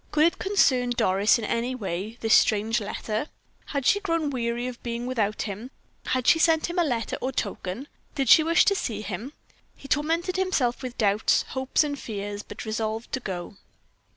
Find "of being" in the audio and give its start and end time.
4.65-5.05